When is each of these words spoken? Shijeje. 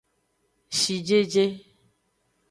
Shijeje. 0.79 1.45